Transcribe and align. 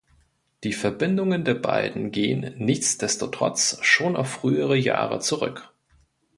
Die 0.63 0.73
Verbindungen 0.73 1.45
der 1.45 1.53
beiden 1.53 2.09
gehen 2.11 2.55
nichtsdestotrotz 2.57 3.77
schon 3.83 4.15
auf 4.15 4.29
frühere 4.31 4.75
Jahre 4.75 5.19
zurück. 5.19 5.69